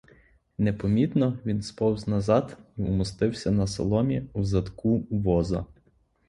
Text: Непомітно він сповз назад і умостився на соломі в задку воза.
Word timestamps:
Непомітно 0.57 1.39
він 1.45 1.61
сповз 1.61 2.07
назад 2.07 2.57
і 2.77 2.81
умостився 2.81 3.51
на 3.51 3.67
соломі 3.67 4.23
в 4.33 4.43
задку 4.43 5.07
воза. 5.09 5.65